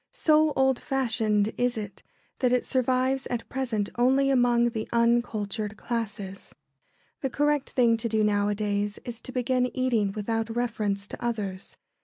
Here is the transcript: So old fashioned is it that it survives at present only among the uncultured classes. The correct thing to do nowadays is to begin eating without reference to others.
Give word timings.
So 0.11 0.51
old 0.55 0.79
fashioned 0.79 1.53
is 1.59 1.77
it 1.77 2.01
that 2.39 2.51
it 2.51 2.65
survives 2.65 3.27
at 3.27 3.47
present 3.49 3.87
only 3.97 4.31
among 4.31 4.71
the 4.71 4.89
uncultured 4.91 5.77
classes. 5.77 6.55
The 7.19 7.29
correct 7.29 7.69
thing 7.69 7.97
to 7.97 8.09
do 8.09 8.23
nowadays 8.23 8.97
is 9.05 9.21
to 9.21 9.31
begin 9.31 9.69
eating 9.77 10.11
without 10.13 10.55
reference 10.55 11.05
to 11.05 11.23
others. 11.23 11.77